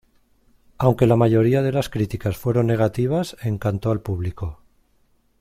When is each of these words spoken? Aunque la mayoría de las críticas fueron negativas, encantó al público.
Aunque 0.79 1.05
la 1.05 1.15
mayoría 1.15 1.61
de 1.61 1.71
las 1.71 1.89
críticas 1.89 2.35
fueron 2.35 2.65
negativas, 2.65 3.37
encantó 3.43 3.91
al 3.91 4.01
público. 4.01 4.57